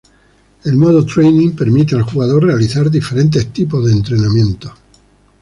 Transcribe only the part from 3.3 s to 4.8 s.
tipo de entrenamiento.